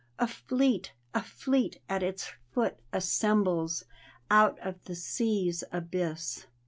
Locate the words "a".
0.17-0.25, 1.13-1.21